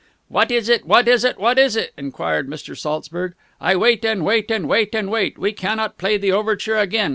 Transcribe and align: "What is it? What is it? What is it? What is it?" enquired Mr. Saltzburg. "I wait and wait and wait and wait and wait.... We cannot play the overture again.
"What 0.29 0.49
is 0.49 0.67
it? 0.67 0.83
What 0.87 1.07
is 1.07 1.23
it? 1.23 1.37
What 1.37 1.59
is 1.59 1.59
it? 1.59 1.59
What 1.59 1.59
is 1.59 1.75
it?" 1.75 1.91
enquired 1.95 2.49
Mr. 2.49 2.75
Saltzburg. 2.75 3.35
"I 3.61 3.75
wait 3.75 4.03
and 4.03 4.25
wait 4.25 4.49
and 4.49 4.67
wait 4.67 4.95
and 4.95 5.11
wait 5.11 5.35
and 5.35 5.37
wait.... 5.37 5.37
We 5.37 5.51
cannot 5.53 5.99
play 5.99 6.17
the 6.17 6.31
overture 6.31 6.79
again. 6.79 7.09